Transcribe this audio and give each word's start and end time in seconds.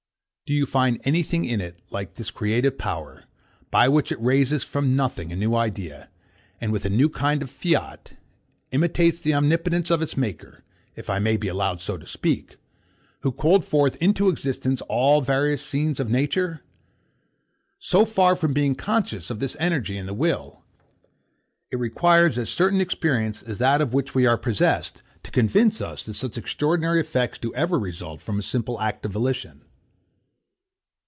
Do 0.47 0.57
you 0.57 0.65
find 0.65 0.99
anything 1.05 1.45
in 1.45 1.61
it 1.61 1.79
like 1.91 2.15
this 2.15 2.29
creative 2.29 2.77
power, 2.77 3.23
by 3.69 3.87
which 3.87 4.11
it 4.11 4.19
raises 4.21 4.65
from 4.65 4.97
nothing 4.97 5.31
a 5.31 5.35
new 5.37 5.55
idea, 5.55 6.09
and 6.59 6.73
with 6.73 6.83
a 6.83 7.07
kind 7.11 7.41
of 7.41 7.49
Fiat, 7.49 8.17
imitates 8.71 9.21
the 9.21 9.33
omnipotence 9.33 9.89
of 9.89 10.01
its 10.01 10.17
Maker, 10.17 10.65
if 10.93 11.09
I 11.09 11.19
may 11.19 11.37
be 11.37 11.47
allowed 11.47 11.79
so 11.79 11.97
to 11.97 12.05
speak, 12.05 12.57
who 13.21 13.31
called 13.31 13.63
forth 13.63 13.95
into 14.03 14.27
existence 14.27 14.81
all 14.89 15.21
the 15.21 15.27
various 15.27 15.65
scenes 15.65 16.01
of 16.01 16.09
nature? 16.09 16.59
So 17.79 18.03
far 18.03 18.35
from 18.35 18.51
being 18.51 18.75
conscious 18.75 19.29
of 19.29 19.39
this 19.39 19.55
energy 19.57 19.97
in 19.97 20.05
the 20.05 20.13
will, 20.13 20.65
it 21.71 21.79
requires 21.79 22.37
as 22.37 22.49
certain 22.49 22.81
experience 22.81 23.41
as 23.41 23.57
that 23.59 23.79
of 23.79 23.93
which 23.93 24.13
we 24.13 24.25
are 24.25 24.37
possessed, 24.37 25.01
to 25.23 25.31
convince 25.31 25.79
us 25.79 26.03
that 26.07 26.15
such 26.15 26.37
extraordinary 26.37 26.99
effects 26.99 27.39
do 27.39 27.53
ever 27.55 27.79
result 27.79 28.19
from 28.19 28.37
a 28.37 28.41
simple 28.43 28.81
act 28.81 29.05
of 29.05 29.13
volition. 29.13 29.61